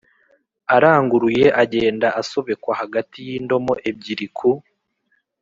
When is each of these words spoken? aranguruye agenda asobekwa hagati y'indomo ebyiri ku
aranguruye 0.75 1.45
agenda 1.63 2.07
asobekwa 2.21 2.71
hagati 2.81 3.17
y'indomo 3.27 3.73
ebyiri 3.89 4.27
ku 4.37 4.49